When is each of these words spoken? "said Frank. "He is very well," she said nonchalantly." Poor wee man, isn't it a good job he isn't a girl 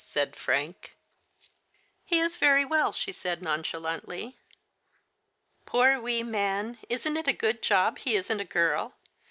"said 0.01 0.35
Frank. 0.35 0.95
"He 2.03 2.17
is 2.17 2.35
very 2.35 2.65
well," 2.65 2.91
she 2.91 3.11
said 3.11 3.43
nonchalantly." 3.43 4.35
Poor 5.67 6.01
wee 6.01 6.23
man, 6.23 6.79
isn't 6.89 7.17
it 7.17 7.27
a 7.27 7.33
good 7.33 7.61
job 7.61 7.99
he 7.99 8.15
isn't 8.15 8.39
a 8.39 8.43
girl 8.43 8.95